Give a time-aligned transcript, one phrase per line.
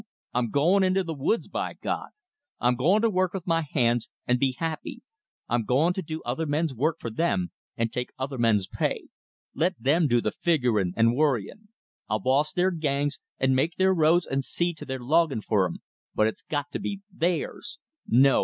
[0.33, 2.09] I'm going into the woods, by God!
[2.59, 5.03] I'm going to work with my hands, and be happy!
[5.47, 9.09] I'm going to do other men's work for them and take other men's pay.
[9.53, 11.67] Let them do the figuring and worrying.
[12.09, 15.83] I'll boss their gangs and make their roads and see to their logging for 'em,
[16.15, 17.77] but it's got to be THEIRS.
[18.07, 18.39] No!